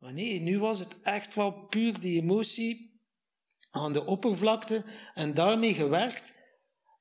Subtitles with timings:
[0.00, 3.00] Maar nee, nu was het echt wel puur die emotie
[3.70, 4.84] aan de oppervlakte
[5.14, 6.34] en daarmee gewerkt.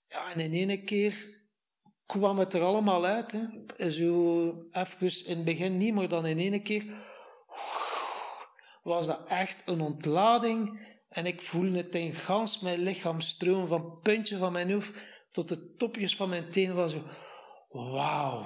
[0.08, 1.38] Ja, en in ene keer
[2.06, 3.32] kwam het er allemaal uit.
[3.32, 3.92] Hè.
[3.92, 6.86] Zo even in het begin niet, maar dan in ene keer
[8.84, 10.88] was dat echt een ontlading.
[11.10, 14.94] En ik voelde het in gans mijn lichaam stromen, van het puntje van mijn hoofd
[15.32, 16.76] tot de topjes van mijn tenen.
[16.76, 17.04] Was zo,
[17.70, 18.46] wauw.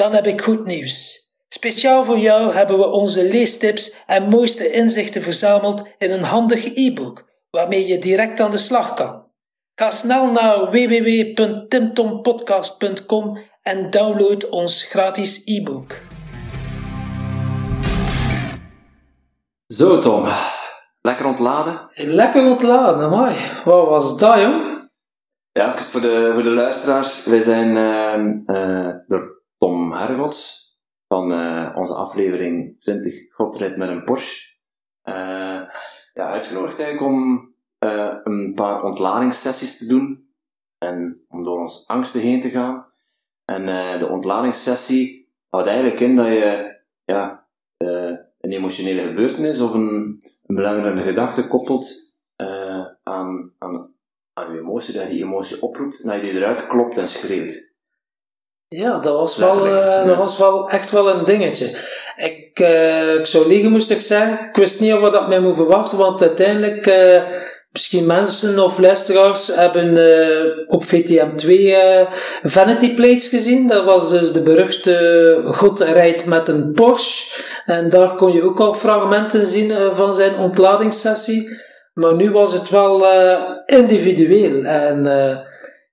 [0.00, 1.28] Dan heb ik goed nieuws.
[1.48, 7.28] Speciaal voor jou hebben we onze leestips en mooiste inzichten verzameld in een handig e-book,
[7.50, 9.24] waarmee je direct aan de slag kan.
[9.74, 15.92] Ga snel naar www.timtompodcast.com en download ons gratis e-book.
[19.66, 20.28] Zo Tom,
[21.00, 21.88] lekker ontladen?
[21.94, 23.34] Lekker ontladen, mooi.
[23.64, 24.62] Wat was dat, jong?
[25.52, 27.24] Ja, voor de, voor de luisteraars.
[27.24, 27.68] Wij zijn
[28.46, 29.39] uh, door
[29.90, 30.70] Tom Hergots
[31.08, 34.56] van uh, onze aflevering 20 God rijdt met een Porsche.
[35.04, 35.62] Uh,
[36.14, 37.48] uitgenodigd om
[37.84, 40.32] uh, een paar ontladingssessies te doen
[40.78, 42.86] en om door onze angsten heen te gaan.
[43.44, 43.66] En
[43.98, 51.00] de ontladingssessie houdt eigenlijk in dat je ja, een emotionele gebeurtenis of een, een belangrijke
[51.00, 52.16] gedachte koppelt
[53.02, 53.94] aan, aan,
[54.32, 57.08] aan je emotie, dat je die emotie oproept en dat je die eruit klopt en
[57.08, 57.69] schreeuwt.
[58.76, 61.76] Ja, dat was, wel, uh, dat was wel echt wel een dingetje.
[62.16, 64.46] Ik, uh, ik zou liegen, moest ik zeggen.
[64.48, 67.22] Ik wist niet wat dat mij moet verwachten, want uiteindelijk, uh,
[67.72, 69.98] misschien mensen of luisteraars hebben
[70.66, 71.76] op VTM 2
[72.42, 73.68] Vanity Plates gezien.
[73.68, 77.42] Dat was dus de beruchte God rijdt met een Porsche.
[77.64, 81.48] En daar kon je ook al fragmenten zien van zijn ontladingssessie.
[81.92, 83.06] Maar nu was het wel
[83.66, 84.64] individueel.
[84.64, 85.06] En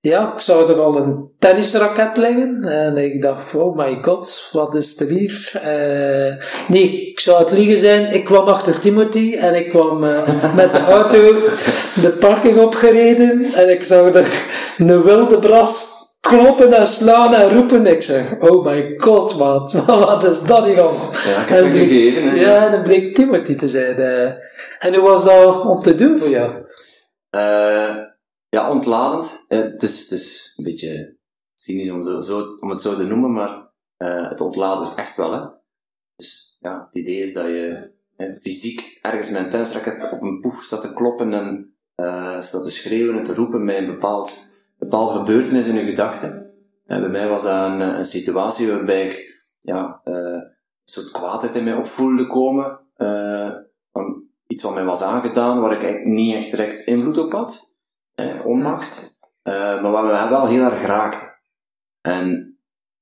[0.07, 2.63] ja, ik zag er al een tennisraket liggen.
[2.63, 5.51] En ik dacht, oh my god, wat is er hier?
[5.56, 8.13] Uh, nee, ik zou het liegen zijn.
[8.13, 11.34] Ik kwam achter Timothy en ik kwam uh, met de auto
[12.03, 13.53] de parking opgereden.
[13.53, 14.28] En ik zag er
[14.78, 17.85] een wilde bras kloppen en slaan en roepen.
[17.85, 21.12] Ik zeg, oh my god, wat, wat is dat hier allemaal?
[21.25, 22.35] Ja, ik heb me gegeven.
[22.35, 24.00] Ja, en dan bleek Timothy te zijn.
[24.00, 24.31] Uh,
[24.79, 26.50] en hoe was dat om te doen voor jou?
[28.49, 29.45] Ja, ontladend.
[29.47, 31.17] Eh, het, is, het een beetje
[31.55, 35.31] cynisch om, zo, om het zo te noemen, maar uh, het ontladen is echt wel.
[35.31, 35.45] Hè.
[36.15, 37.95] Dus ja, het idee is dat je
[38.41, 42.69] fysiek ergens met een tennisraket op een poef staat te kloppen en uh, staat te
[42.69, 44.33] schreeuwen en te roepen met een bepaald,
[44.77, 46.53] bepaald gebeurtenis in je gedachten.
[46.85, 50.53] En bij mij was dat een, situatie waarbij ik ja, een
[50.83, 52.79] soort kwaadheid in mij opvoelde komen.
[53.91, 57.66] van iets wat mij was aangedaan, waar ik eigenlijk niet echt direct invloed op had
[57.66, 57.66] eh,
[58.44, 61.39] onmacht, uh, maar wat we wel heel erg geraakt.
[62.01, 62.57] En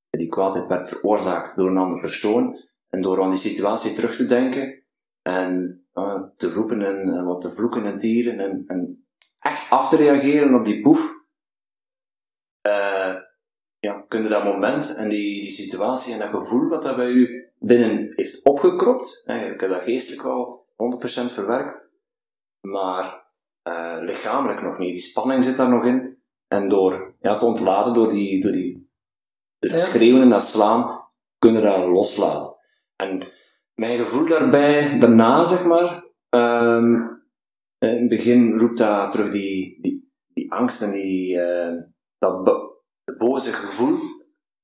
[0.09, 2.57] die kwaadheid werd veroorzaakt door een andere persoon,
[2.89, 4.83] en door aan die situatie terug te denken,
[5.21, 9.05] en uh, te roepen en, wat te vloeken en tieren, en, en
[9.39, 11.13] echt af te reageren op die boef,
[12.67, 13.15] uh,
[13.79, 17.09] ja, kun je dat moment en die, die situatie en dat gevoel wat dat bij
[17.09, 21.89] u binnen heeft opgekropt, ik heb dat geestelijk al 100% verwerkt,
[22.61, 23.23] maar
[23.67, 24.93] uh, lichamelijk nog niet.
[24.93, 26.17] Die spanning zit daar nog in.
[26.47, 28.89] En door ja, te ontladen, door die, door die
[29.59, 31.09] door schreeuwen en dat slaan,
[31.39, 32.55] kunnen dat loslaten.
[32.95, 33.23] En
[33.73, 37.23] mijn gevoel daarbij, daarna zeg maar, um,
[37.77, 41.81] in het begin roept dat terug die, die, die angst en die, uh,
[42.17, 42.43] dat
[43.17, 43.97] boze gevoel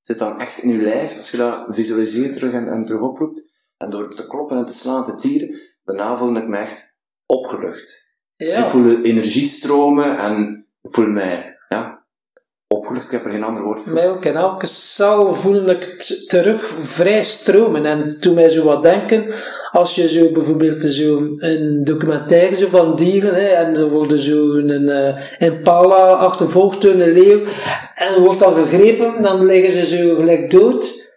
[0.02, 3.50] zit dan echt in je lijf, als je dat visualiseert terug en, en terug oproept.
[3.78, 8.11] En door te kloppen en te slaan, te tieren, daarna voelde ik me echt opgelucht.
[8.48, 8.64] Ja.
[8.64, 12.06] Ik voel de energie stromen en ik voel mij ja,
[12.68, 13.06] opgelucht.
[13.06, 13.94] Ik heb er geen ander woord voor.
[13.94, 14.26] Mij ook.
[14.26, 15.84] In elke cel voelde ik
[16.28, 17.86] terug vrij stromen.
[17.86, 19.26] En toen mij zo wat denken,
[19.72, 24.54] als je zo bijvoorbeeld zo een documentaire zo van dieren, hè, en er wordt zo
[24.54, 27.40] een uh, impala achtervolgd door een leeuw,
[27.96, 31.10] en wordt dan gegrepen, dan liggen ze zo gelijk dood.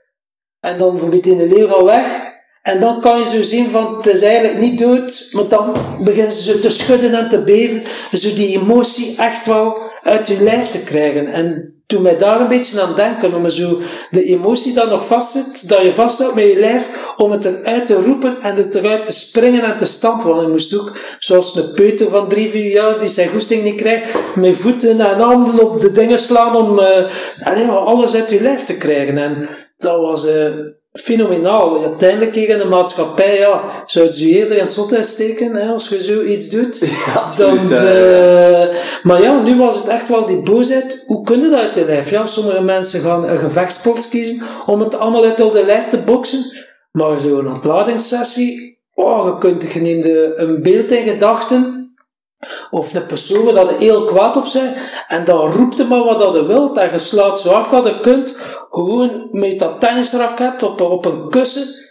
[0.61, 2.24] En dan bijvoorbeeld in de leeuw al weg.
[2.64, 6.32] En dan kan je zo zien van, het is eigenlijk niet dood, maar dan beginnen
[6.32, 7.82] ze te schudden en te beven,
[8.12, 11.26] zo die emotie echt wel uit je lijf te krijgen.
[11.26, 13.81] En toen mij daar een beetje aan denken, om zo
[14.11, 17.94] de emotie dat nog vastzit, dat je vasthoudt met je lijf, om het eruit te
[17.94, 20.28] roepen en het eruit te springen en te stampen.
[20.28, 23.81] Want je moest ook, zoals een peuter van drie, vier jaar, die zijn goesting niet
[23.81, 28.64] krijgt, met voeten en handen op de dingen slaan om uh, alles uit je lijf
[28.64, 29.19] te krijgen.
[29.19, 30.26] En dat was...
[30.26, 30.49] Uh,
[31.00, 31.85] fenomenaal.
[31.85, 36.00] Uiteindelijk tegen de maatschappij, ja, zou ze eerder in het zothuis steken, hè, als je
[36.00, 36.79] zoiets doet.
[37.06, 41.02] Ja, dan, uh, maar ja, nu was het echt wel die boosheid.
[41.06, 42.11] Hoe kun je dat uit je lijf?
[42.11, 46.44] Ja, sommige mensen gaan een gevechtsport kiezen om het allemaal uit de lijf te boksen.
[46.93, 50.05] Maar zo'n ontladingssessie, oh, je, kunt, je neemt
[50.38, 51.83] een beeld in gedachten
[52.70, 54.75] of een persoon waar dat er heel kwaad op zijn,
[55.08, 57.85] en dan roept hij maar wat dat je wilt, en je slaat zo hard dat
[57.85, 58.37] je kunt,
[58.70, 61.82] gewoon met dat tennisraket op, op een kussen.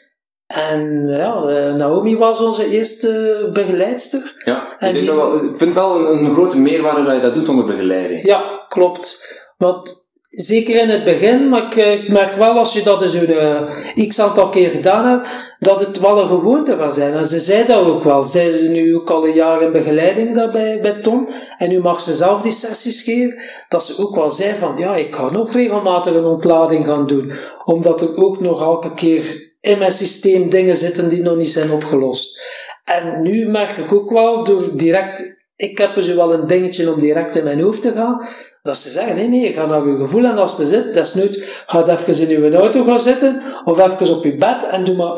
[0.48, 4.42] En ja, eh, Naomi was onze eerste begeleidster.
[4.46, 5.12] Ja, ik, die...
[5.12, 8.24] wel, ik vind wel een, een grote meerwaarde dat je dat doet onder begeleiding.
[8.24, 9.20] Ja, klopt.
[9.58, 10.03] Want
[10.34, 14.08] Zeker in het begin, maar ik, eh, merk wel als je dat eens een uh,
[14.08, 15.28] x aantal keer gedaan hebt,
[15.60, 17.14] dat het wel een gewoonte gaat zijn.
[17.14, 18.24] En ze zei dat ook wel.
[18.24, 21.30] Zij is nu ook al een jaar in begeleiding daarbij bij Tom.
[21.58, 23.42] En nu mag ze zelf die sessies geven.
[23.68, 27.32] Dat ze ook wel zei van, ja, ik ga nog regelmatig een ontlading gaan doen.
[27.66, 31.72] Omdat er ook nog elke keer in mijn systeem dingen zitten die nog niet zijn
[31.72, 32.42] opgelost.
[32.84, 37.00] En nu merk ik ook wel, door direct, ik heb dus wel een dingetje om
[37.00, 38.28] direct in mijn hoofd te gaan
[38.64, 41.88] dat ze zeggen, nee, nee, ga naar je gevoel en als je zit, desnoods, ga
[41.88, 45.18] even in je auto gaan zitten, of even op je bed en doe maar,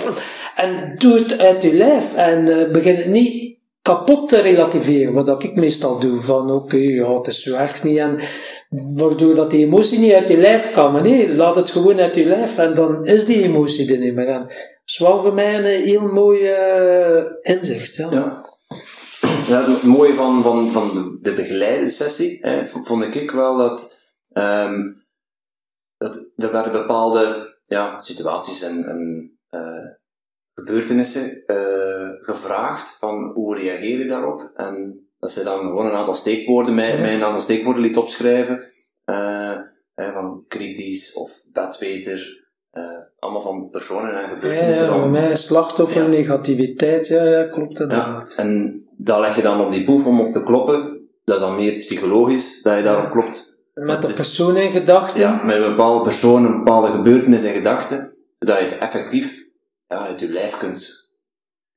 [0.64, 5.42] en doe het uit je lijf en uh, begin het niet kapot te relativeren, wat
[5.42, 8.18] ik meestal doe, van oké, ja, het is zo niet, en
[8.96, 12.16] waardoor dat die emotie niet uit je lijf kan, maar nee, laat het gewoon uit
[12.16, 14.28] je lijf en dan is die emotie er niet meer.
[14.28, 14.52] En dat
[14.84, 18.44] is wel voor mij een heel mooi uh, inzicht, ja.
[19.46, 23.98] Ja, het mooie van, van, van de begeleide sessie hè, vond ik wel dat,
[24.32, 25.04] um,
[25.96, 29.90] dat er werden bepaalde ja, situaties en, en uh,
[30.54, 36.14] gebeurtenissen uh, gevraagd van hoe reageer je daarop en dat ze dan gewoon een aantal
[36.14, 38.62] steekwoorden mij, mij een aantal steekwoorden liet opschrijven
[39.10, 39.58] uh,
[39.94, 42.44] van kritisch of bedweter
[43.18, 44.86] allemaal van personen en gebeurtenissen.
[44.86, 48.34] Ja, ja, mij slachtoffer, negativiteit, ja, ja klopt inderdaad.
[48.36, 51.08] En dat leg je dan op die poef om op te kloppen.
[51.24, 53.60] Dat is dan meer psychologisch, dat je daarop klopt.
[53.74, 55.20] Met de persoon in gedachten?
[55.20, 59.48] Ja, met een bepaalde persoon, een bepaalde gebeurtenis in gedachten, zodat je het effectief
[59.88, 61.10] ja, uit je lijf kunt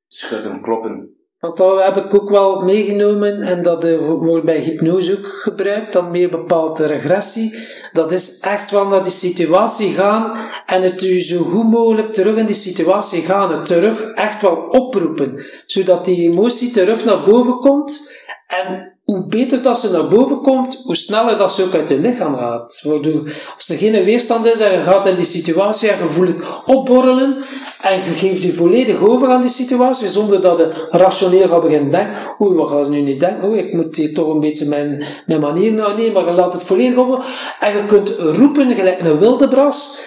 [0.07, 1.18] schudden, kloppen.
[1.39, 6.11] Want dat heb ik ook wel meegenomen, en dat wordt bij hypnose ook gebruikt, dan
[6.11, 7.53] meer bepaalde regressie.
[7.91, 12.35] Dat is echt wel naar die situatie gaan en het u zo goed mogelijk terug
[12.35, 13.51] in die situatie gaan.
[13.51, 18.17] Het terug echt wel oproepen, zodat die emotie terug naar boven komt.
[18.49, 21.99] En hoe beter dat ze naar boven komt, hoe sneller dat ze ook uit je
[21.99, 22.81] lichaam gaat.
[22.83, 26.27] Waardoor, als er geen weerstand is en je gaat in die situatie en je voelt
[26.27, 27.37] het opborrelen
[27.81, 31.91] en je geeft je volledig over aan die situatie zonder dat je rationeel gaat beginnen
[31.91, 33.49] denken, oei, wat gaan ze nu niet denken?
[33.49, 36.53] Oei, ik moet hier toch een beetje mijn, mijn manier nou nemen, maar je laat
[36.53, 37.25] het volledig over.
[37.59, 39.99] En je kunt roepen gelijk een wilde bras,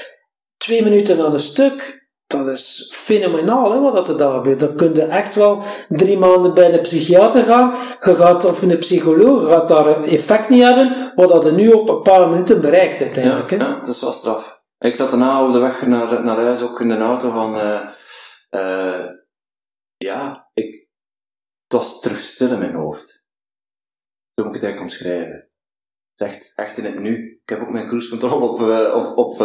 [0.57, 2.02] twee minuten aan een stuk,
[2.33, 4.61] dat is fenomenaal hè, wat er daar gebeurt.
[4.61, 7.75] Dan kun je echt wel drie maanden bij een psychiater gaan.
[8.01, 11.69] Je gaat, of een psycholoog, je gaat daar effect niet hebben, wat dat er nu
[11.69, 13.51] op een paar minuten bereikt uiteindelijk.
[13.51, 13.65] Ja, hè?
[13.65, 14.63] ja het is wel straf.
[14.79, 17.81] Ik zat daarna op de weg naar, naar huis ook in de auto van, uh,
[18.51, 19.07] uh,
[19.97, 20.89] ja, ik,
[21.63, 23.25] het was terug stil in mijn hoofd.
[24.35, 25.52] Zo moet ik het eigenlijk omschrijven.
[26.23, 27.41] Is echt, echt in het nu.
[27.43, 29.39] Ik heb ook mijn cruise control op, uh, op, op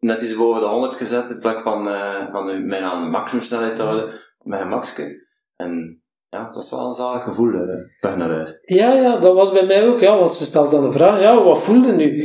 [0.00, 3.82] net iets boven de 100 gezet, in plaats van, uh, van mijn aan maximumsnelheid te
[3.82, 4.10] houden,
[4.44, 5.26] een maxke.
[5.56, 8.58] En ja, het was wel een zalig gevoel, uh, naar huis.
[8.62, 11.42] Ja, ja, dat was bij mij ook, ja, want ze stelt dan de vraag, ja,
[11.42, 12.24] wat voelde nu?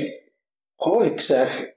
[0.76, 1.74] Oh, ik zeg,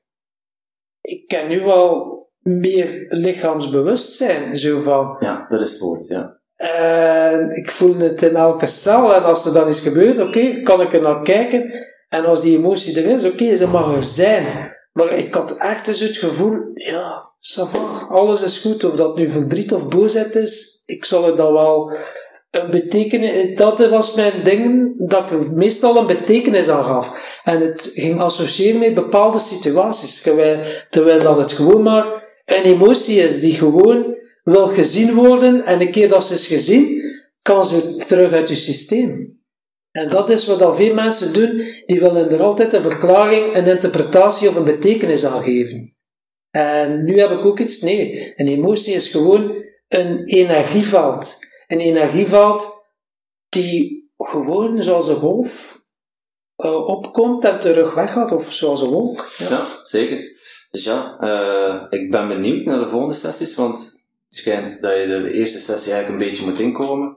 [1.00, 5.16] ik ken nu wel meer lichaamsbewustzijn, zo van...
[5.18, 6.40] Ja, dat is het woord, ja.
[6.56, 10.80] En ik voel het in elke cel, en als er dan iets gebeurt, oké, kan
[10.80, 11.72] ik er naar kijken,
[12.08, 14.75] en als die emotie er is, oké, ze mag er zijn.
[14.92, 18.84] Maar ik had echt dus het gevoel, ja, va, alles is goed.
[18.84, 21.96] Of dat nu verdriet of boosheid is, ik zal het dan wel
[22.50, 23.56] een betekenis...
[23.56, 27.40] Dat was mijn ding, dat ik meestal een betekenis aan gaf.
[27.44, 30.22] En het ging associëren met bepaalde situaties.
[30.90, 32.06] Terwijl dat het gewoon maar
[32.44, 34.15] een emotie is die gewoon
[34.50, 35.64] wil gezien worden.
[35.64, 37.02] En een keer dat ze is gezien,
[37.42, 39.40] kan ze terug uit je systeem.
[39.90, 43.66] En dat is wat al veel mensen doen, die willen er altijd een verklaring, een
[43.66, 45.96] interpretatie of een betekenis aan geven.
[46.50, 51.38] En nu heb ik ook iets, nee, een emotie is gewoon een energieveld.
[51.66, 52.86] Een energieveld
[53.48, 55.82] die gewoon zoals een golf
[56.64, 59.28] uh, opkomt en terug weggaat, of zoals een wolk.
[59.38, 60.18] Ja, zeker.
[60.70, 64.05] Dus ja, uh, ik ben benieuwd naar de volgende sessies, want
[64.37, 67.09] schijnt dat je de eerste sessie eigenlijk een beetje moet inkomen.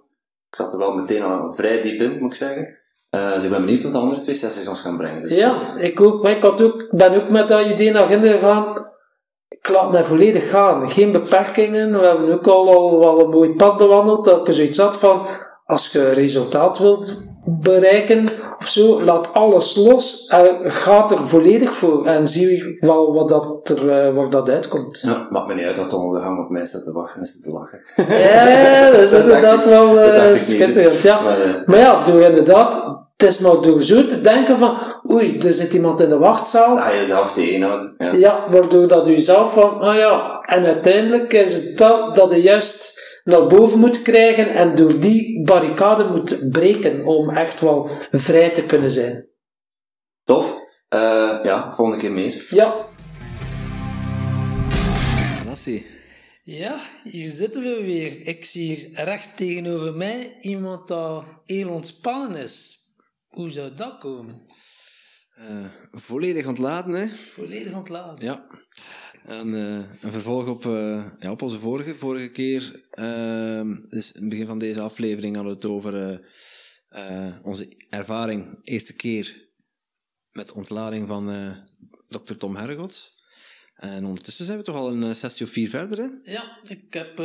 [0.50, 2.78] Ik zat er wel meteen al vrij diep in, moet ik zeggen.
[3.16, 5.22] Uh, dus ik ben benieuwd wat de andere twee sessies ons gaan brengen.
[5.22, 5.36] Dus.
[5.36, 6.24] Ja, ik ook.
[6.24, 8.88] Maar ik ook, ben ook met dat idee naar binnen gegaan.
[9.48, 10.90] Ik laat mij volledig gaan.
[10.90, 12.00] Geen beperkingen.
[12.00, 14.26] We hebben ook al, al wel een mooi pad bewandeld.
[14.26, 15.28] Dat ik zoiets had van,
[15.66, 18.28] als je resultaat wilt bereiken
[18.60, 23.70] of zo, laat alles los en gaat er volledig voor en zie wel wat dat
[23.70, 25.00] er, uh, waar dat uitkomt.
[25.00, 27.28] Ja, maakt me niet uit dat Tom de gang op mij staat te wachten en
[27.44, 27.82] te lachen.
[28.18, 31.02] Ja, dat is inderdaad wel uh, schitterend.
[31.02, 31.22] Ja.
[31.22, 34.78] Maar, uh, maar ja, door inderdaad het is maar door zo te denken van,
[35.10, 36.78] oei, er zit iemand in de wachtzaal.
[36.78, 37.94] Je jezelf tegenhoudt.
[37.98, 38.12] Ja.
[38.12, 42.42] ja, waardoor dat je zelf van, ah ja, en uiteindelijk is het dat, dat je
[42.42, 48.50] juist naar boven moet krijgen en door die barricade moet breken om echt wel vrij
[48.50, 49.28] te kunnen zijn.
[50.24, 50.58] Tof.
[50.96, 52.46] Uh, ja, volgende keer meer.
[52.50, 52.88] Ja.
[55.46, 55.86] Lassie.
[56.44, 58.28] Ja, hier zitten we weer.
[58.28, 62.80] Ik zie hier recht tegenover mij iemand dat heel ontspannen is.
[63.30, 64.42] Hoe zou dat komen?
[65.40, 67.08] Uh, volledig ontladen, hè?
[67.08, 68.26] Volledig ontladen.
[68.26, 68.48] Ja.
[69.26, 72.90] En uh, een vervolg op, uh, ja, op onze vorige, vorige keer.
[72.92, 76.22] Uh, dus in het begin van deze aflevering hadden we het over
[77.44, 79.48] onze ervaring, eerste keer
[80.32, 81.56] met ontlading van
[82.08, 82.34] Dr.
[82.38, 83.18] Tom Hergots.
[83.76, 86.32] En ondertussen zijn we toch al een sessie of vier verder, hè?
[86.32, 87.18] Ja, ik heb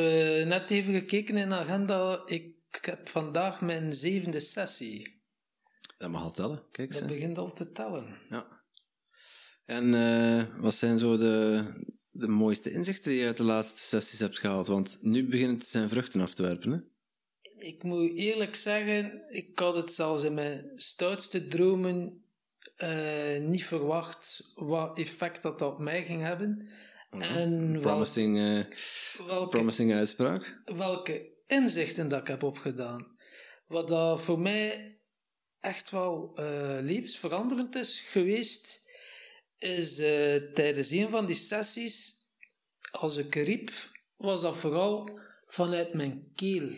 [0.46, 2.23] net even gekeken in de agenda.
[2.26, 5.23] Ik heb vandaag mijn zevende sessie.
[6.04, 8.18] Dat mag al tellen, kijk Dat begint al te tellen.
[8.30, 8.46] Ja.
[9.64, 11.64] En uh, wat zijn zo de,
[12.11, 14.66] de mooiste inzichten die je uit de laatste sessies hebt gehaald?
[14.66, 16.78] Want nu beginnen het zijn vruchten af te werpen, hè?
[17.66, 22.25] Ik moet eerlijk zeggen, ik had het zelfs in mijn stoutste dromen
[22.76, 26.68] uh, niet verwacht wat effect dat, dat op mij ging hebben.
[27.11, 28.64] Oh, en promising, uh,
[29.26, 30.62] welke, promising uitspraak.
[30.64, 33.06] Welke inzichten dat ik heb opgedaan.
[33.66, 34.94] Wat dat voor mij
[35.64, 38.90] echt wel uh, levensveranderend is geweest,
[39.59, 42.14] is uh, tijdens een van die sessies,
[42.90, 43.71] als ik riep,
[44.16, 46.71] was dat vooral vanuit mijn keel.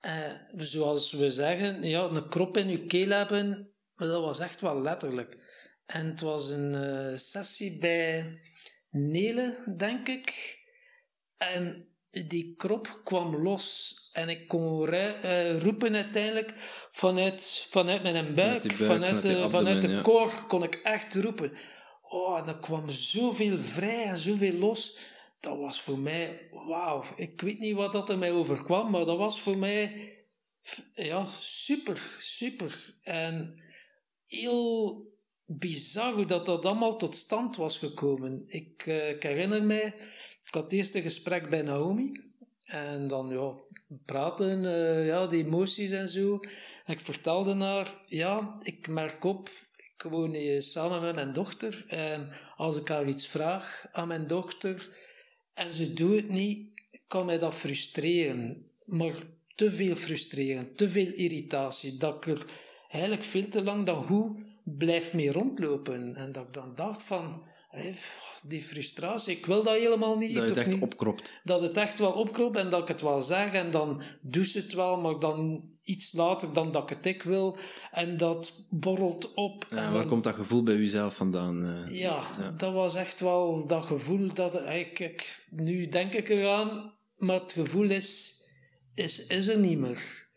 [0.00, 4.82] Uh, zoals we zeggen, ja, een krop in je keel hebben, dat was echt wel
[4.82, 5.36] letterlijk.
[5.86, 8.40] En het was een sessie bij
[8.90, 10.58] Nele, denk ik.
[11.36, 16.54] En die krop kwam los en ik kon uh, roepen uiteindelijk
[16.90, 21.52] vanuit, vanuit mijn buik, buik vanuit, de, vanuit de koor kon ik echt roepen.
[22.02, 24.98] Oh, en er kwam zoveel vrij en zoveel los.
[25.40, 27.04] Dat was voor mij, wauw.
[27.16, 30.12] Ik weet niet wat dat er mij overkwam, maar dat was voor mij,
[30.94, 32.94] ja, super, super.
[33.02, 33.62] En
[34.26, 35.02] heel
[35.46, 38.44] bizar hoe dat, dat allemaal tot stand was gekomen.
[38.46, 39.94] Ik, uh, ik herinner mij,
[40.46, 42.20] ik had het eerste gesprek bij Naomi.
[42.62, 43.54] En dan, ja,
[44.04, 46.40] praten, uh, ja, die emoties en zo.
[46.86, 51.84] Ik vertelde haar, ja, ik merk op, ik woon hier samen met mijn dochter.
[51.88, 54.90] En als ik haar iets vraag aan mijn dochter
[55.54, 56.68] en ze doet het niet,
[57.06, 58.66] kan mij dat frustreren.
[58.84, 59.14] Maar
[59.54, 62.44] te veel frustreren, te veel irritatie, dat ik er
[62.88, 66.16] eigenlijk veel te lang dan goed blijf mee rondlopen.
[66.16, 67.42] En dat ik dan dacht van,
[68.42, 70.34] die frustratie, ik wil dat helemaal niet.
[70.34, 71.32] Dat het echt niet, opkropt.
[71.44, 74.58] Dat het echt wel opkropt en dat ik het wel zeg en dan doe ze
[74.58, 77.56] het wel, maar dan iets later dan dat ik het ik wil
[77.90, 79.66] en dat borrelt op.
[79.70, 81.64] Ja, en waar komt dat gevoel bij jezelf vandaan?
[81.64, 86.28] Uh, ja, ja, dat was echt wel dat gevoel dat ik, ik, nu denk ik
[86.28, 88.40] eraan, maar het gevoel is,
[88.94, 90.30] is, is er niet meer.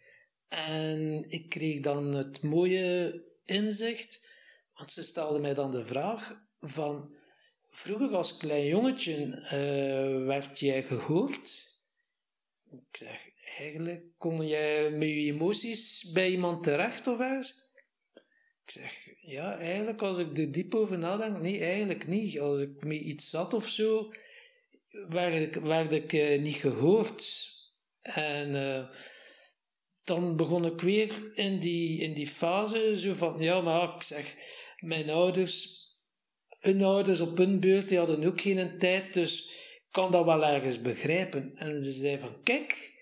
[0.47, 4.29] En ik kreeg dan het mooie inzicht,
[4.75, 7.15] want ze stelde mij dan de vraag van
[7.75, 11.77] Vroeger als klein jongetje uh, werd jij gehoord.
[12.72, 17.63] Ik zeg, eigenlijk kon jij met je emoties bij iemand terecht of ergens?
[18.65, 22.39] Ik zeg, ja, eigenlijk als ik er diep over nadenk, nee, eigenlijk niet.
[22.39, 24.13] Als ik met iets zat of zo,
[25.10, 27.50] werd ik, werd ik uh, niet gehoord.
[28.01, 28.89] En uh,
[30.03, 34.36] dan begon ik weer in die, in die fase zo van, ja, maar ik zeg,
[34.79, 35.84] mijn ouders
[36.65, 40.45] hun ouders op hun beurt, die hadden ook geen tijd, dus ik kan dat wel
[40.45, 41.51] ergens begrijpen.
[41.55, 42.93] En ze zei van, kijk,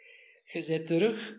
[0.45, 1.35] je bent terug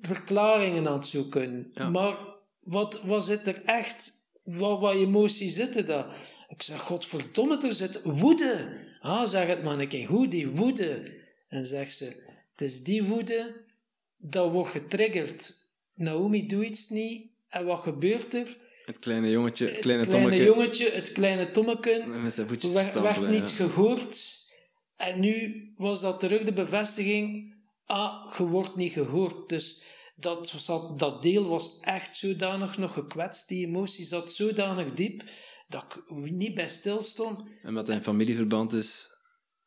[0.00, 1.72] verklaringen aan het zoeken.
[1.92, 2.18] Maar
[2.60, 6.26] wat, wat zit er echt, wat, wat emoties zitten daar?
[6.48, 8.86] Ik zeg, godverdomme, er zit woede.
[9.00, 11.16] Ah, zeg het maar een keer goed, die woede.
[11.48, 12.04] En zegt ze,
[12.52, 13.64] het is die woede,
[14.16, 15.54] dat wordt getriggerd.
[15.94, 18.56] Naomi doet iets niet, en wat gebeurt er?
[18.88, 20.52] Het kleine jongetje, het kleine, het kleine tommeke.
[20.52, 23.54] jongetje, het kleine tommeke, Met zijn voetjes werd, niet ja.
[23.54, 24.38] gehoord.
[24.96, 27.54] En nu was dat terug de bevestiging,
[27.84, 29.48] ah, je wordt niet gehoord.
[29.48, 29.82] Dus
[30.16, 35.22] dat, zat, dat deel was echt zodanig nog gekwetst, die emotie zat zodanig diep,
[35.66, 37.42] dat ik niet bij stil stond.
[37.62, 39.06] En wat in familieverband is,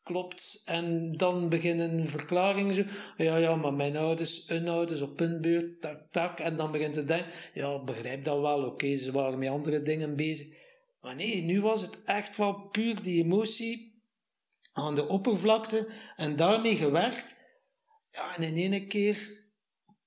[0.02, 0.62] Klopt.
[0.64, 2.82] En dan beginnen verklaringen zo.
[3.16, 6.40] Ja, ja, maar mijn ouders, hun ouders op hun beurt, tak, tak.
[6.40, 10.16] En dan begint te denken, ja, begrijp dat wel, oké, ze waren met andere dingen
[10.16, 10.60] bezig.
[11.00, 14.02] Maar nee, nu was het echt wel puur die emotie
[14.72, 17.40] aan de oppervlakte en daarmee gewerkt.
[18.10, 19.40] Ja, en in één keer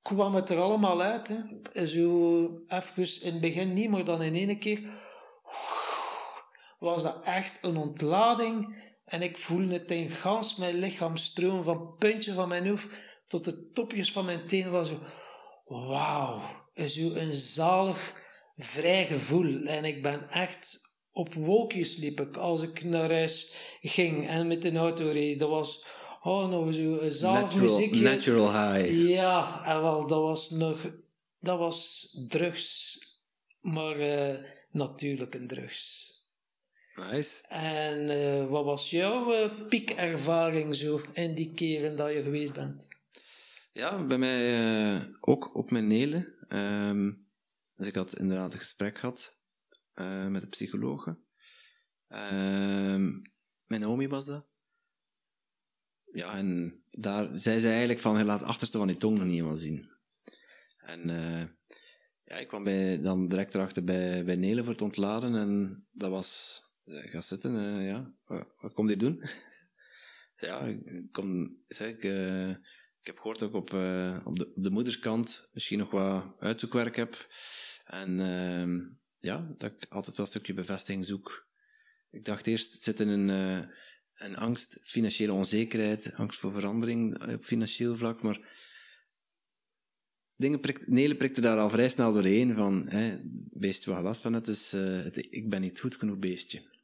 [0.02, 1.28] kwam het er allemaal uit.
[1.28, 1.88] Hè.
[1.88, 5.04] Zo even in het begin niet, maar dan in één keer
[6.80, 8.84] was dat echt een ontlading.
[9.06, 12.90] En ik voelde het in gans mijn lichaam stromen, van het puntje van mijn hoofd
[13.28, 14.72] tot de topjes van mijn tenen.
[14.72, 15.00] Was zo,
[15.66, 16.42] wauw,
[16.74, 18.14] zo een zalig,
[18.56, 19.64] vrij gevoel.
[19.64, 20.80] En ik ben echt
[21.12, 25.40] op wolkjes liep ik als ik naar huis ging en met de auto reed.
[25.40, 25.86] Dat was
[26.22, 28.02] oh, nog zo een zalig muziekje.
[28.02, 29.08] natural high.
[29.08, 30.92] Ja, en wel, dat was nog...
[31.40, 33.00] Dat was drugs.
[33.62, 36.14] Maar eh, natuurlijk een drugs.
[36.96, 37.48] Nice.
[37.48, 42.88] En eh, wat was jouw eh, piekervaring zo in die keren dat je geweest bent?
[43.72, 44.56] Ja, bij mij
[44.96, 46.36] eh, ook op mijn nelen.
[46.48, 47.12] Ehm,
[47.76, 49.38] dus ik had inderdaad een gesprek gehad
[49.94, 51.18] eh, met de psychologe.
[52.08, 53.12] Ehm,
[53.66, 54.48] mijn Naomi was dat.
[56.06, 59.26] Ja, en daar zei ze eigenlijk van, je laat het achterste van je tong nog
[59.26, 59.90] niet helemaal zien.
[60.78, 61.10] En
[62.24, 66.10] ja, ik kwam bij, dan direct erachter bij, bij Nelen voor het ontladen en dat
[66.10, 68.14] was, ga zitten, eh, ja,
[68.62, 69.22] wat, kom je doen?
[70.48, 72.50] ja, ik kom, zeg ik, eh,
[73.06, 76.36] ik heb gehoord dat ik op, eh, op, de, op de moederskant misschien nog wat
[76.40, 77.28] uitzoekwerk heb.
[77.86, 78.80] En ehm,
[79.20, 81.48] ja, dat ik altijd wel een stukje bevestiging zoek.
[82.10, 83.70] Ik dacht eerst, het zit in een, eh,
[84.14, 88.40] een angst, financiële onzekerheid, angst voor verandering op financieel vlak, maar
[90.36, 93.20] dingen prikt, Nele prikte daar al vrij snel doorheen van, hè,
[93.52, 96.75] beestje wat last van het is, eh, het, ik ben niet goed genoeg beestje.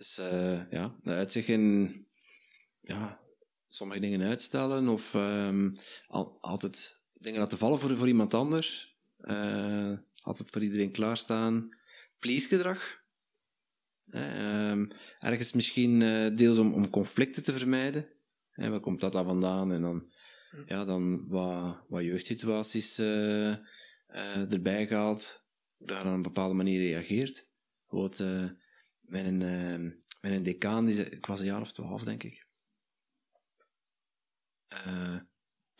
[0.00, 1.94] Dus eh, ja, dat uit zich in
[2.80, 3.20] ja,
[3.68, 5.70] sommige dingen uitstellen of ehm,
[6.06, 8.98] al, altijd dingen laten vallen voor, voor iemand anders.
[9.16, 11.76] Eh, altijd voor iedereen klaarstaan.
[12.18, 13.02] Please gedrag.
[14.06, 14.86] Eh, ehm,
[15.18, 18.08] ergens misschien eh, deels om, om conflicten te vermijden.
[18.50, 19.72] Eh, waar komt dat dan vandaan?
[19.72, 20.12] En dan,
[20.66, 22.98] ja, dan wat, wat jeugdsituaties
[24.48, 25.44] erbij gehaald.
[25.78, 27.48] Daar op een bepaalde manier reageert.
[27.90, 28.44] Eh,
[29.10, 32.46] mijn, eh, mijn decaan, die, ik was een jaar of twaalf, denk ik.
[34.68, 35.16] Eh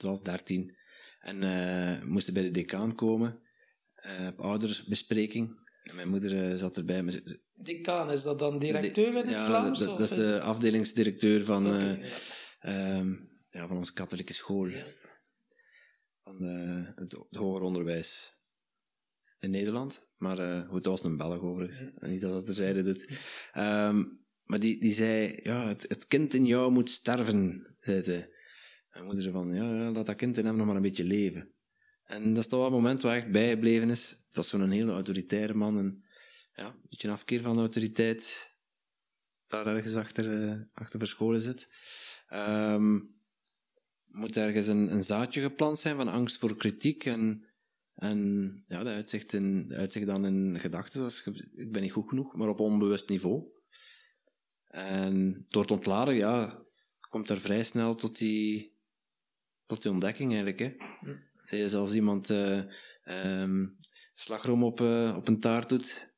[0.00, 0.76] 12, 13.
[1.20, 3.40] En eh, we moesten bij de decaan komen,
[3.94, 5.68] eh, op ouderbespreking.
[5.82, 7.22] En mijn moeder zat erbij.
[7.54, 9.78] Decaan, is dat dan directeur in het ja, Vlaams?
[9.78, 12.16] Dat, dat is de afdelingsdirecteur van, eh, ja.
[12.60, 13.14] ehm,
[13.50, 14.66] ja, van onze katholieke school.
[14.66, 14.84] Ja.
[16.22, 18.39] Van het, het hoger onderwijs
[19.40, 20.08] in Nederland.
[20.16, 21.84] Maar eh, goed, dat was een Belg overigens.
[21.98, 23.08] En Niet dat dat terzijde doet.
[23.52, 24.04] Ehm,
[24.44, 28.30] maar die, die zei, ja, het, het kind in jou moet sterven, zei hij.
[28.90, 31.04] Mijn moeder zei van, ja, ja, laat dat kind in hem nog maar een beetje
[31.04, 31.52] leven.
[32.04, 34.28] En dat is toch wel een moment waar echt bijgebleven is.
[34.30, 35.78] Dat is zo'n hele autoritaire man.
[35.78, 36.04] En
[36.54, 38.54] ja, een beetje een afkeer van de autoriteit.
[39.46, 41.68] Daar ergens achter, eh, achter verscholen zit.
[42.28, 42.98] Ehm,
[44.06, 47.49] moet ergens een, een zaadje geplant zijn van angst voor kritiek en,
[48.00, 52.08] en ja, dat uitzicht, in, dat uitzicht dan in gedachten zoals ik ben niet goed
[52.08, 53.44] genoeg, maar op onbewust niveau.
[54.66, 56.62] En door het ontladen, ja,
[57.00, 58.76] komt er vrij snel tot die,
[59.66, 60.58] tot die ontdekking eigenlijk.
[60.58, 60.76] Hè.
[61.56, 62.62] Je als iemand eh,
[63.02, 63.66] ehm,
[64.14, 66.14] slagroom op, eh, op een taart doet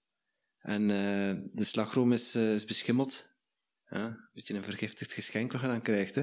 [0.59, 3.31] en eh, de slagroom is, is beschimmeld.
[3.89, 6.15] Ja, een beetje een vergiftigd geschenk wat je dan krijgt.
[6.15, 6.23] Hè.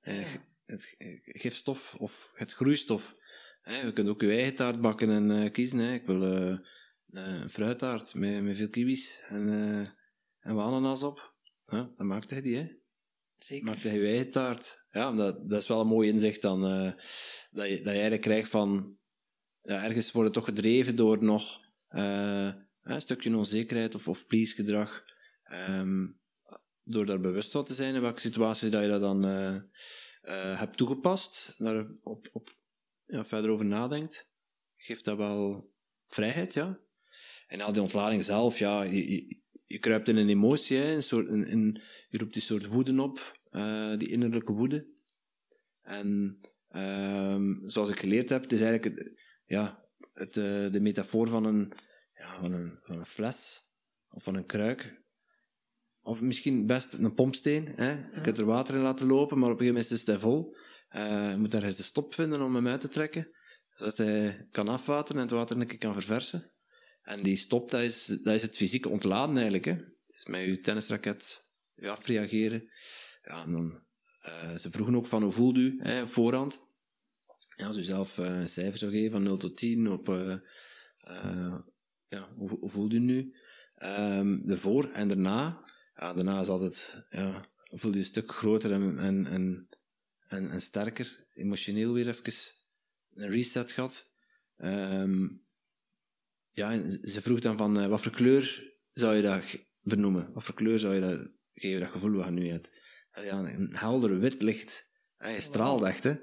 [0.00, 0.26] Eh,
[0.64, 3.16] het gifstof of het groeistof.
[3.62, 5.80] Hè, je kunt ook je eigen taart bakken en eh, kiezen.
[5.80, 6.58] Ik wil eh,
[7.10, 9.88] een fruittaart met, met veel kiwis en, eh,
[10.38, 11.34] en wat ananas op.
[11.66, 12.66] Dan maakt hij die, hè.
[13.38, 13.64] Zeker.
[13.66, 14.84] Maakt hij je eigen taart.
[14.90, 16.64] Ja, dat, dat is wel een mooi inzicht dan.
[16.66, 16.92] eh,
[17.50, 18.96] dat, je, dat je eigenlijk krijgt van...
[19.62, 22.50] Ja, ergens worden toch gedreven door nog eh,
[22.82, 25.04] een stukje onzekerheid of, of please-gedrag.
[25.42, 26.06] Ehm,
[26.84, 29.54] door daar bewust van te zijn in welke situaties dat je dat dan eh,
[30.22, 32.48] eh, hebt toegepast, daar op, op,
[33.12, 34.28] ja, verder over nadenkt,
[34.76, 35.70] geeft dat wel
[36.06, 36.80] vrijheid, ja.
[37.46, 41.80] En al die ontlading zelf, ja, je, je, kruipt in een emotie, een soort, een,
[42.08, 44.86] je roept een soort woede op, uh, die innerlijke woede.
[45.82, 46.38] En
[46.70, 51.44] um, zoals ik geleerd heb, het is eigenlijk het, ja, het, uh, de metafoor van
[51.44, 51.72] een,
[52.14, 53.60] ja, van, een, van een fles
[54.08, 55.00] of van een kruik.
[56.02, 57.72] Of misschien best een pompsteen.
[57.76, 57.90] Hè?
[57.90, 60.56] Je kunt er water in laten lopen, maar op een gegeven moment is het vol.
[60.94, 63.30] Uh, je moet ergens de stop vinden om hem uit te trekken,
[63.74, 66.50] zodat hij kan afwateren en het water een keer kan verversen.
[67.02, 69.64] En die stop, dat is, dat is het fysieke ontladen eigenlijk.
[69.64, 69.76] Hè?
[70.30, 72.70] Met je tennisraket je afreageren.
[73.22, 73.82] Ja, dan,
[74.26, 76.60] uh, ze vroegen ook van hoe voelt u hè, voorhand.
[77.56, 80.06] Ja, als u zelf uh, een cijfer zou geven van 0 tot 10 op
[82.12, 83.34] ja, hoe, hoe voelt u nu?
[83.82, 85.64] Um, voor en daarna.
[85.94, 89.68] Ja, daarna is altijd, ja, voelt u een stuk groter en, en, en,
[90.32, 91.26] en, en sterker.
[91.34, 92.32] Emotioneel weer even
[93.14, 94.10] een reset gehad.
[94.58, 95.44] Um,
[96.50, 99.42] ja, en ze vroeg dan van, uh, wat voor kleur zou je dat
[99.80, 100.32] benoemen?
[100.32, 102.72] Wat voor kleur zou je dat geven, dat gevoel wat je nu hebt?
[103.14, 104.86] Ja, een helder wit licht.
[105.18, 106.14] Ja, je straalt echt, hè.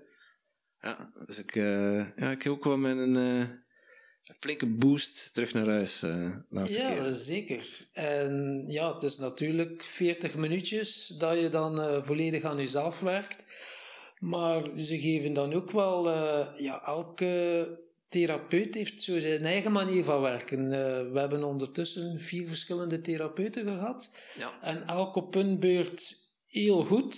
[0.81, 5.33] Ja, dus ik, uh, ja, ik heb ook wel met een, uh, een flinke boost
[5.33, 7.13] terug naar huis uh, laatste ja, keer.
[7.13, 7.87] zeker.
[7.91, 13.45] En ja, het is natuurlijk 40 minuutjes dat je dan volledig aan jezelf werkt.
[14.19, 16.09] Maar ze geven dan ook wel,
[16.57, 20.63] ja, elke therapeut heeft zo zijn eigen manier van werken.
[20.63, 20.71] Uh,
[21.11, 24.11] we hebben ondertussen vier verschillende therapeuten gehad.
[24.37, 24.59] Ja.
[24.61, 27.15] En elk op hun beurt heel goed.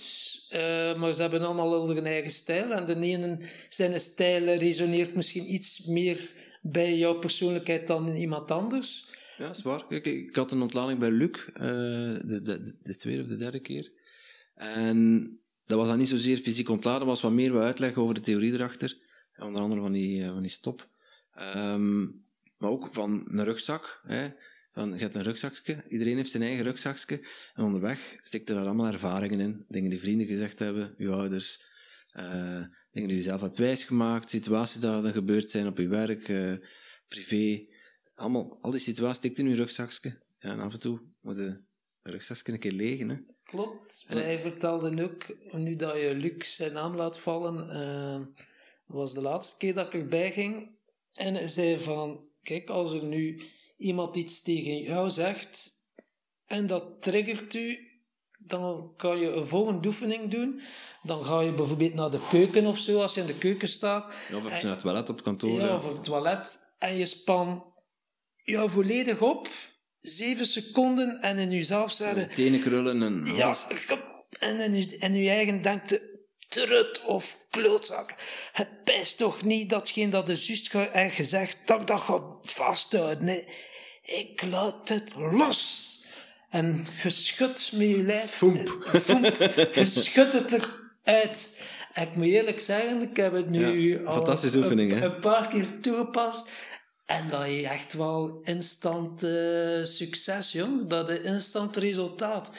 [0.50, 0.58] Uh,
[0.96, 2.70] maar ze hebben allemaal hun eigen stijl.
[2.70, 3.38] En de ene
[3.68, 9.10] zijn stijl resoneert misschien iets meer bij jouw persoonlijkheid dan iemand anders.
[9.38, 9.86] Ja, dat is waar.
[9.86, 11.60] Kijk, ik had een ontlading bij Luc, uh,
[12.24, 13.92] de, de, de tweede of de derde keer.
[14.54, 15.40] En
[15.72, 18.52] dat was dan niet zozeer fysiek ontladen, was wat meer wat uitleg over de theorie
[18.52, 18.98] erachter.
[19.36, 20.88] Onder andere van die, van die stop.
[21.56, 22.24] Um,
[22.58, 24.00] maar ook van een rugzak.
[24.06, 24.28] Hè.
[24.72, 27.28] Van, je hebt een rugzakje, iedereen heeft zijn eigen rugzakje.
[27.54, 29.64] En onderweg stikt er daar allemaal ervaringen in.
[29.68, 31.62] Dingen die vrienden gezegd hebben, uw ouders.
[32.16, 36.28] Uh, dingen die je zelf hebt wijsgemaakt, situaties die er gebeurd zijn op je werk,
[36.28, 36.54] uh,
[37.08, 37.66] privé.
[38.14, 40.18] Allemaal, al die situaties stikt in je rugzakje.
[40.38, 41.58] Ja, en af en toe moet
[42.02, 43.08] de rugzakje een keer legen.
[43.08, 43.16] Hè.
[43.44, 44.04] Klopt.
[44.08, 48.42] En hij vertelde ook, nu dat je Luc zijn naam laat vallen, uh,
[48.86, 50.70] was de laatste keer dat ik erbij ging.
[51.12, 53.42] En hij zei van, kijk, als er nu
[53.76, 55.72] iemand iets tegen jou zegt
[56.46, 57.78] en dat triggert u,
[58.38, 60.60] dan kan je een volgende oefening doen.
[61.02, 64.14] Dan ga je bijvoorbeeld naar de keuken of zo, als je in de keuken staat.
[64.30, 65.60] Ja, of naar het toilet op kantoor.
[65.60, 66.74] Ja, of het toilet.
[66.78, 67.64] En je span
[68.36, 69.48] jou volledig op,
[70.02, 72.34] zeven seconden, en in jezelf zeggen...
[72.34, 73.34] Tenen krullen en...
[73.34, 73.56] Ja,
[74.38, 75.98] en in je, je eigen denkt
[76.48, 78.14] trut of klootzak.
[78.52, 83.24] Het pijst toch niet datgene dat de zus heeft gezegd, dat ik dat ga vasthouden.
[83.24, 83.46] Nee,
[84.02, 85.90] ik laat het los.
[86.50, 88.30] En geschud met je lijf.
[88.30, 88.68] Foemp.
[89.02, 89.36] Foemp.
[89.72, 91.60] Geschud het eruit.
[91.94, 96.48] Ik moet eerlijk zeggen, ik heb het nu ja, al een, een, paar keer toegepast.
[97.12, 100.86] En dat je echt wel instant uh, succes, jong.
[100.86, 102.52] Dat is instant resultaat.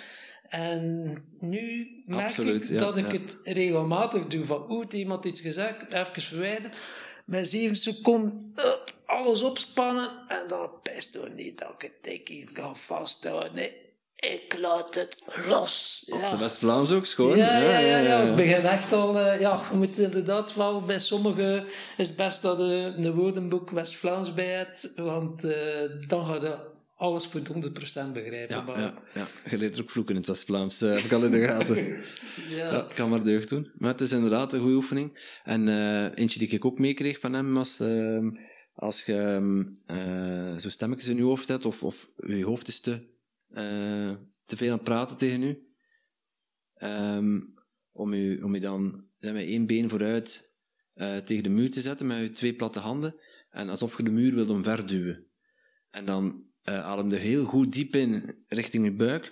[0.49, 3.19] En nu merk Absoluut, ik ja, dat ik ja.
[3.19, 4.45] het regelmatig doe.
[4.45, 6.71] Van, oeh, iemand iets gezegd, even verwijderen.
[7.25, 10.09] Met zeven seconden, up, alles opspannen.
[10.27, 13.53] En dan best toch niet dat ik het dik hier ga vasthouden.
[13.53, 13.82] Nee,
[14.15, 16.03] ik laat het los.
[16.09, 16.27] Op Ja.
[16.27, 17.37] zijn best Vlaams ook, schoon.
[17.37, 18.21] Ja, ja, ja, ja.
[18.21, 19.19] Ik begin echt al...
[19.19, 20.81] eh, ja, je moet inderdaad wel...
[20.81, 21.65] Bij sommigen
[21.97, 24.91] is het best dat je een woordenboek West-Vlaams bij hebt.
[24.95, 25.55] Want eh,
[26.07, 27.43] dan ga je alles voor 100%
[28.13, 28.55] begrijpen.
[28.55, 29.27] Ja, maar, ja, ja.
[29.49, 31.75] Je leert er ook vloeken in het West-Vlaams, eh, heb ik al in de gaten.
[32.49, 32.55] ja.
[32.55, 33.71] Ja, het kan maar deugd doen.
[33.77, 35.37] Maar het is inderdaad een goede oefening.
[35.43, 37.79] En eh, eentje die ik ook meekreeg van hem was...
[37.79, 38.29] ehm,
[38.75, 42.79] als je ehm, eh, zo stemmetjes in je hoofd hebt, of, of je hoofd is
[42.79, 43.11] te,
[43.53, 44.11] eh,
[44.45, 45.67] te veel aan het praten tegen u,
[46.73, 47.39] ehm,
[47.91, 50.51] om, je, om je dan met één been vooruit
[50.93, 53.15] eh, tegen de muur te zetten, met je twee platte handen,
[53.49, 55.27] en alsof je de muur wilt omverduwen.
[55.89, 59.29] En dan eh adem je heel goed diep in richting je buik.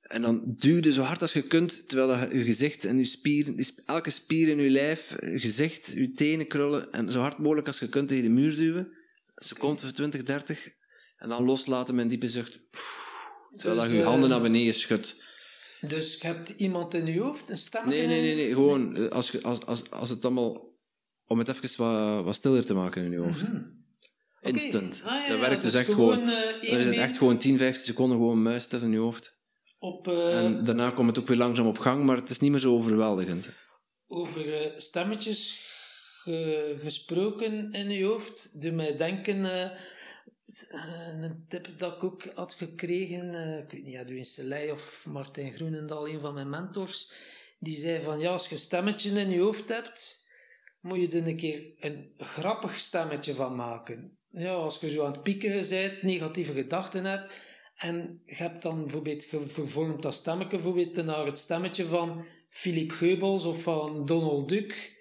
[0.00, 3.04] En dan duw je zo hard als je kunt, terwijl dat je gezicht en je
[3.04, 7.66] spieren, elke spier in je lijf, je gezicht, je tenen krullen, en zo hard mogelijk
[7.66, 8.96] als je kunt tegen de muur duwen.
[9.34, 10.68] Een seconde of 20, 30.
[11.16, 12.60] En dan loslaten met een diepe zucht.
[13.58, 15.16] Terwijl Dus, je je eh, handen naar beneden schudt.
[15.80, 18.48] Dus je hebt iemand in je hoofd, een stem Nee, nee, nee, nee.
[18.52, 20.66] Gewoon, eh, als, je, als, als, als het allemaal...
[21.26, 23.42] Om het even wat, wat stiller te maken in je hoofd.
[23.52, 23.62] Mhm.
[24.40, 25.02] Instant.
[25.04, 26.26] Ah, ja, dat werkt dus dus echt gewoon, gewoon...
[26.26, 29.36] dan één is het echt gewoon 10, 15 seconden gewoon muistest in je hoofd.
[29.78, 32.60] Op, En daarna komt het ook weer langzaam op gang, maar het is niet meer
[32.60, 33.48] zo overweldigend.
[34.06, 35.70] over stemmetjes
[36.22, 39.46] ge- gesproken in je hoofd, doe mij denken...
[40.48, 45.52] eh, een tip dat ik ook had gekregen, uh, ik weet niet, Selei of Martijn
[45.52, 47.12] Groenendal, een van mijn mentors,
[47.58, 50.26] die zei van ja, als je een stemmetje in je hoofd hebt,
[50.80, 54.18] moet je er een keer een grappig stemmetje van maken.
[54.30, 57.42] Ja, als je zo aan het piekeren bent, negatieve gedachten hebt,
[57.76, 63.44] en je hebt dan bijvoorbeeld gevormd dat stemmetje bijvoorbeeld naar het stemmetje van Philippe Geubels
[63.44, 64.96] of van Donald Duck,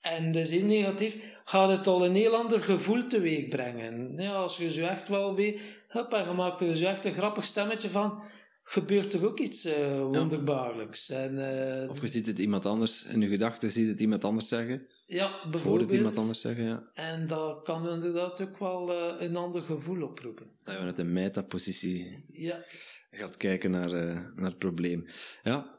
[0.00, 1.16] en dat is heel negatief,
[1.48, 4.12] gaat het al een heel ander gevoel teweeg brengen.
[4.16, 7.12] Ja, als je zo echt wel weet, hup, en je maakt er zo echt een
[7.12, 8.22] grappig stemmetje van,
[8.62, 11.10] gebeurt er ook iets uh, wonderbaarlijks.
[11.10, 14.48] En, uh, of je ziet het iemand anders, in je gedachten ziet het iemand anders
[14.48, 14.86] zeggen.
[15.06, 15.62] Ja, bijvoorbeeld.
[15.62, 16.90] Voor het iemand anders zeggen, ja.
[16.94, 20.46] En dat kan inderdaad ook wel uh, een ander gevoel oproepen.
[20.58, 22.64] Dat je vanuit een metapositie ja.
[23.10, 23.90] gaat kijken naar,
[24.34, 25.06] naar het probleem.
[25.42, 25.78] Ja,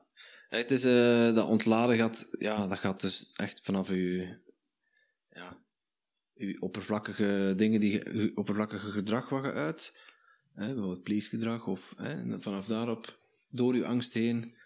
[0.49, 0.82] het is,
[1.36, 4.38] dat ontladen gaat, ja, dat gaat dus echt vanaf je,
[5.39, 5.63] ja,
[6.36, 9.93] uw oppervlakkige dingen, die, uw oppervlakkige gedrag wat je uit,
[10.54, 14.58] hè, bijvoorbeeld please-gedrag, of hè, vanaf daarop door uw angst heen.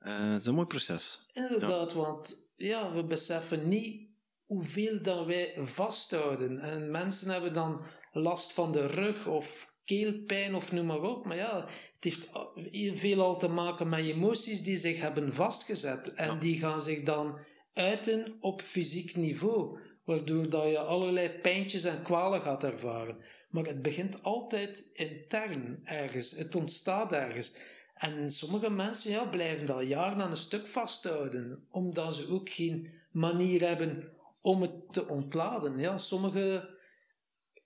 [0.00, 1.30] Uh, het is een mooi proces.
[1.32, 4.10] Inderdaad, want ja, we beseffen niet
[4.44, 6.58] hoeveel dat wij vasthouden.
[6.58, 11.26] En mensen hebben dan last van de rug of keelpijn of noem maar op.
[11.26, 16.12] Maar ja, het heeft heel veel al te maken met emoties die zich hebben vastgezet.
[16.12, 17.38] En die gaan zich dan
[17.72, 23.16] uiten op fysiek niveau waardoor dat je allerlei pijntjes en kwalen gaat ervaren.
[23.50, 27.54] Maar het begint altijd intern ergens, het ontstaat ergens.
[27.94, 32.90] En sommige mensen ja, blijven dat jaren aan een stuk vasthouden, omdat ze ook geen
[33.10, 35.78] manier hebben om het te ontladen.
[35.78, 36.68] Ja, sommigen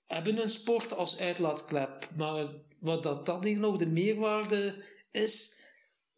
[0.07, 2.47] hebben een sport als uitlaatklep, maar
[2.79, 5.65] wat dat, dat hier nog de meerwaarde is,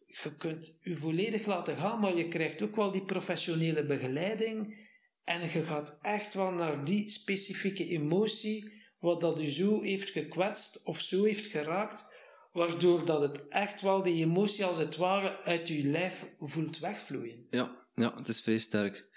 [0.05, 4.87] je kunt je volledig laten gaan, maar je krijgt ook wel die professionele begeleiding
[5.23, 10.85] en je gaat echt wel naar die specifieke emotie, wat dat u zo heeft gekwetst
[10.85, 12.05] of zo heeft geraakt,
[12.51, 17.47] waardoor dat het echt wel die emotie als het ware uit je lijf voelt wegvloeien.
[17.49, 19.07] Ja, ja het is vrij sterk.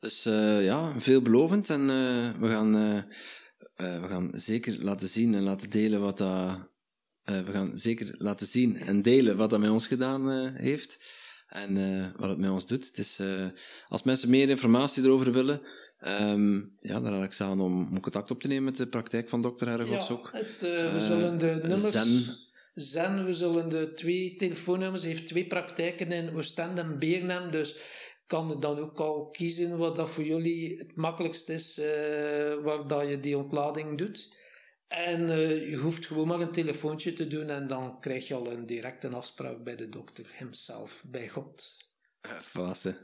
[0.00, 3.02] Dus uh, ja, veelbelovend en uh, we, gaan, uh,
[3.76, 6.68] we gaan zeker laten zien en laten delen wat dat...
[7.24, 10.98] we gaan zeker laten zien en delen wat dat met ons gedaan heeft.
[11.54, 12.86] En uh, wat het met ons doet.
[12.86, 13.46] Het is, uh,
[13.88, 15.60] als mensen meer informatie erover willen,
[16.06, 18.88] um, ja, dan raad ik ze aan om, om, contact op te nemen met de
[18.88, 21.92] praktijk van dokter Herregots ja, Het, uh, we zullen de nummers...
[21.92, 22.42] Zen.
[22.74, 27.76] Zen, we zullen de twee telefoonnummers, heeft twee praktijken in Oostende en Beernem, dus
[28.26, 31.80] kan dan ook al kiezen wat dat voor jullie het makkelijkst is,
[32.62, 34.34] waar dat je die ontlading doet.
[34.94, 38.50] En uh, je hoeft gewoon maar een telefoontje te doen en dan krijg je al
[38.50, 41.76] een directe afspraak bij de dokter himself, bij God.
[42.56, 42.94] Uh,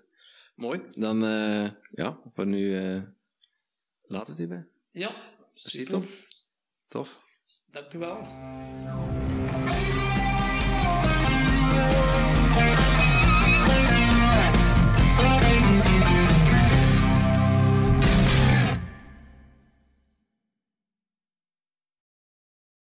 [0.55, 0.81] Mooi.
[0.91, 3.03] Dan, uh, ja, voor nu uh,
[4.03, 4.69] laat het hierbij.
[4.91, 5.17] Ja,
[5.53, 6.05] super.
[6.89, 7.23] Tof.
[7.67, 8.27] Dank u wel.